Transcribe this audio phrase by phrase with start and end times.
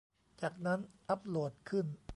[0.41, 0.79] จากนั้น
[1.09, 1.85] อัปโหลดขึ้น